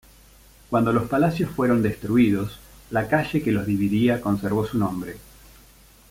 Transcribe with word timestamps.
Cuando 0.71 0.91
los 0.93 1.07
palacios 1.07 1.51
fueron 1.51 1.83
destruidos, 1.83 2.57
la 2.89 3.07
calle 3.07 3.43
que 3.43 3.51
los 3.51 3.67
dividía 3.67 4.19
conservó 4.19 4.65
su 4.65 4.79
nombre. 4.79 5.17